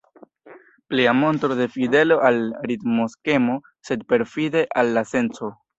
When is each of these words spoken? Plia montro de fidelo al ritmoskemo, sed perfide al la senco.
Plia 0.93 1.13
montro 1.17 1.55
de 1.59 1.67
fidelo 1.75 2.19
al 2.31 2.41
ritmoskemo, 2.73 3.61
sed 3.91 4.09
perfide 4.15 4.69
al 4.85 4.95
la 4.99 5.11
senco. 5.15 5.57